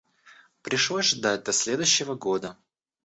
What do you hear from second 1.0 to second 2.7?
ждать до следующего года.